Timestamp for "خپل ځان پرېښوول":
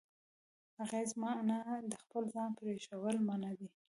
2.03-3.17